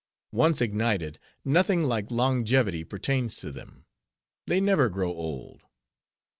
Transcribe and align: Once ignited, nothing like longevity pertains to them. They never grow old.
Once 0.31 0.61
ignited, 0.61 1.19
nothing 1.45 1.83
like 1.83 2.09
longevity 2.09 2.83
pertains 2.83 3.35
to 3.37 3.51
them. 3.51 3.85
They 4.47 4.59
never 4.59 4.89
grow 4.89 5.11
old. 5.13 5.61